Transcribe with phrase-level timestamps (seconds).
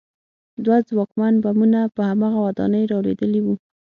[0.65, 3.55] دوه ځواکمن بمونه په هماغه ودانۍ رالوېدلي وو